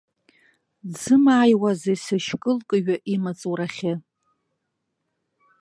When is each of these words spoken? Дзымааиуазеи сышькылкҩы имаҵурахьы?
Дзымааиуазеи 0.89 1.97
сышькылкҩы 2.05 2.95
имаҵурахьы? 3.13 3.93